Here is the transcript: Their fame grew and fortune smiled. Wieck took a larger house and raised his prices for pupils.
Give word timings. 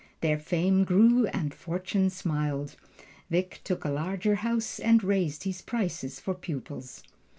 Their 0.21 0.39
fame 0.39 0.83
grew 0.83 1.27
and 1.27 1.53
fortune 1.53 2.09
smiled. 2.09 2.75
Wieck 3.29 3.61
took 3.63 3.85
a 3.85 3.91
larger 3.91 4.33
house 4.33 4.79
and 4.79 5.03
raised 5.03 5.43
his 5.43 5.61
prices 5.61 6.19
for 6.19 6.33
pupils. 6.33 7.03